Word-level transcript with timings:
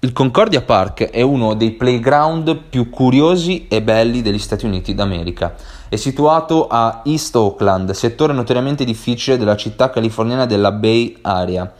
Il 0.00 0.12
Concordia 0.12 0.60
Park 0.60 1.04
è 1.04 1.22
uno 1.22 1.54
dei 1.54 1.70
playground 1.70 2.54
più 2.68 2.90
curiosi 2.90 3.66
e 3.66 3.80
belli 3.80 4.20
degli 4.20 4.38
Stati 4.38 4.66
Uniti 4.66 4.94
d'America. 4.94 5.54
È 5.88 5.96
situato 5.96 6.66
a 6.66 7.00
East 7.06 7.34
Oakland, 7.34 7.92
settore 7.92 8.34
notoriamente 8.34 8.84
difficile 8.84 9.38
della 9.38 9.56
città 9.56 9.88
californiana 9.88 10.44
della 10.44 10.70
Bay 10.70 11.16
Area. 11.22 11.72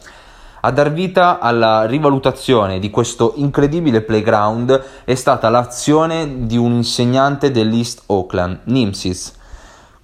A 0.62 0.70
dar 0.70 0.94
vita 0.94 1.40
alla 1.40 1.84
rivalutazione 1.84 2.78
di 2.78 2.88
questo 2.88 3.34
incredibile 3.36 4.00
playground 4.00 4.82
è 5.04 5.14
stata 5.14 5.50
l'azione 5.50 6.46
di 6.46 6.56
un 6.56 6.72
insegnante 6.72 7.50
dell'East 7.50 8.04
Oakland, 8.06 8.60
Nimsis. 8.64 9.35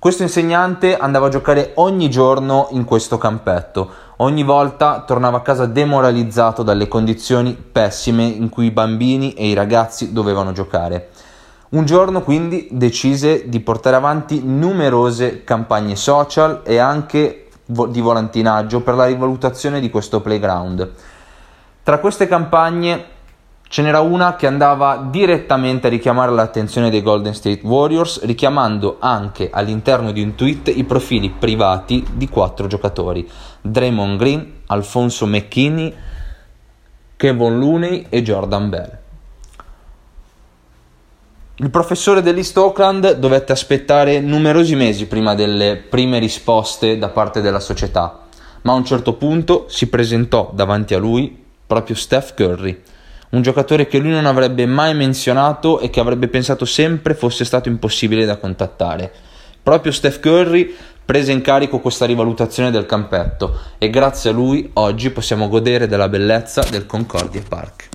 Questo 0.03 0.25
insegnante 0.25 0.96
andava 0.96 1.27
a 1.27 1.30
giocare 1.30 1.75
ogni 1.77 2.11
giorno 2.11 2.66
in 2.73 2.82
questo 2.84 3.19
campetto, 3.19 3.89
Ogni 4.16 4.43
volta 4.43 5.05
tornava 5.07 5.37
a 5.37 5.43
casa 5.43 5.66
demoralizzato 5.66 6.64
dalle 6.64 6.89
condizioni 6.89 7.55
pessime 7.55 8.25
in 8.25 8.48
cui 8.48 8.66
i 8.66 8.70
bambini 8.73 9.33
e 9.34 9.46
i 9.46 9.55
ragazzi 9.55 10.12
dovevano 10.12 10.51
giocare. 10.51 11.10
Un 11.70 11.84
giorno 11.84 12.23
quindi 12.23 12.66
decise 12.73 13.48
di 13.48 13.60
portare 13.60 13.95
avanti 13.95 14.43
numerose 14.45 15.45
campagne 15.45 15.95
social 15.95 16.62
e 16.65 16.79
anche 16.79 17.48
di 17.65 18.01
volantinaggio 18.01 18.80
per 18.80 18.95
la 18.95 19.07
rivalutazione 19.07 19.79
di 19.79 19.88
questo 19.88 20.21
playground. 20.21 20.91
Tra 21.84 21.98
queste 21.98 22.27
campagne 22.27 23.05
Ce 23.72 23.80
n'era 23.80 24.00
una 24.00 24.36
che 24.36 24.46
andava 24.46 25.08
direttamente 25.10 25.86
a 25.86 25.90
richiamare 25.90 26.30
l'attenzione 26.30 26.90
dei 26.90 27.00
Golden 27.00 27.32
State 27.32 27.60
Warriors, 27.62 28.22
richiamando 28.24 28.98
anche 29.00 29.48
all'interno 29.50 30.12
di 30.12 30.20
un 30.20 30.34
tweet 30.34 30.68
i 30.68 30.84
profili 30.84 31.30
privati 31.30 32.04
di 32.12 32.28
quattro 32.28 32.66
giocatori: 32.66 33.26
Draymond 33.62 34.18
Green, 34.18 34.52
Alfonso 34.66 35.24
McKinney, 35.24 35.90
Kevin 37.16 37.58
Looney 37.58 38.04
e 38.10 38.22
Jordan 38.22 38.68
Bell. 38.68 38.98
Il 41.54 41.70
professore 41.70 42.20
dell'East 42.20 42.59
Oakland 42.59 43.12
dovette 43.12 43.52
aspettare 43.52 44.20
numerosi 44.20 44.74
mesi 44.74 45.07
prima 45.07 45.34
delle 45.34 45.76
prime 45.79 46.18
risposte 46.18 46.98
da 46.98 47.09
parte 47.09 47.40
della 47.40 47.59
società, 47.59 48.26
ma 48.60 48.73
a 48.73 48.76
un 48.76 48.84
certo 48.84 49.14
punto 49.14 49.64
si 49.68 49.88
presentò 49.88 50.51
davanti 50.52 50.92
a 50.92 50.98
lui 50.98 51.42
proprio 51.66 51.96
Steph 51.96 52.34
Curry 52.34 52.82
un 53.33 53.43
giocatore 53.43 53.87
che 53.87 53.99
lui 53.99 54.11
non 54.11 54.27
avrebbe 54.27 54.66
mai 54.66 54.95
menzionato 54.95 55.80
e 55.80 55.91
che 55.91 56.01
avrebbe 56.01 56.29
pensato 56.29 56.65
sempre 56.65 57.15
fosse 57.15 57.45
stato 57.45 57.69
impossibile 57.69 58.25
da 58.25 58.37
contattare. 58.37 59.11
Proprio 59.63 59.93
Steph 59.93 60.21
Curry 60.21 60.75
prese 61.05 61.33
in 61.33 61.41
carico 61.41 61.80
questa 61.80 62.05
rivalutazione 62.05 62.71
del 62.71 62.87
campetto 62.87 63.59
e 63.79 63.91
grazie 63.91 64.31
a 64.31 64.33
lui 64.33 64.71
oggi 64.75 65.10
possiamo 65.10 65.49
godere 65.49 65.87
della 65.87 66.09
bellezza 66.09 66.62
del 66.62 66.87
Concordia 66.87 67.43
Park. 67.47 67.88